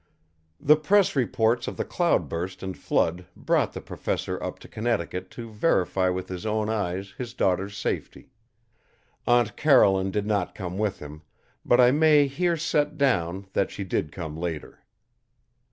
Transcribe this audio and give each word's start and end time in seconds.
The 0.59 0.77
press 0.77 1.15
reports 1.15 1.67
of 1.67 1.77
the 1.77 1.85
cloudburst 1.85 2.63
and 2.63 2.75
flood 2.75 3.27
brought 3.35 3.73
the 3.73 3.81
Professor 3.81 4.41
up 4.41 4.57
to 4.61 4.67
Connecticut 4.67 5.29
to 5.37 5.51
verify 5.51 6.09
with 6.09 6.27
his 6.27 6.43
own 6.43 6.69
eyes 6.69 7.13
his 7.19 7.35
daughter's 7.35 7.77
safety. 7.77 8.31
Aunt 9.27 9.55
Caroline 9.55 10.09
did 10.09 10.25
not 10.25 10.55
come 10.55 10.79
with 10.79 10.97
him, 10.97 11.21
but 11.63 11.79
I 11.79 11.91
may 11.91 12.25
here 12.25 12.57
set 12.57 12.97
down 12.97 13.45
that 13.53 13.69
she 13.69 13.83
did 13.83 14.11
come 14.11 14.35
later. 14.35 14.79